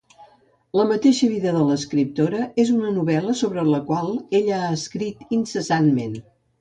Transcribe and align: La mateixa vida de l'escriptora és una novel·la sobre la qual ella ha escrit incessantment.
La 0.77 0.85
mateixa 0.91 1.27
vida 1.33 1.51
de 1.57 1.65
l'escriptora 1.67 2.41
és 2.63 2.71
una 2.77 2.93
novel·la 2.95 3.35
sobre 3.43 3.67
la 3.75 3.83
qual 3.91 4.09
ella 4.41 4.59
ha 4.69 4.75
escrit 4.79 5.23
incessantment. 5.41 6.19